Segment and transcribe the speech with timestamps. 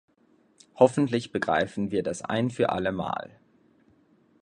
[0.77, 3.39] Hoffentlich begreifen wir das ein für allemal.